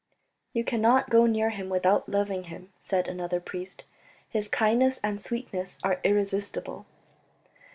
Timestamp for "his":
4.27-4.47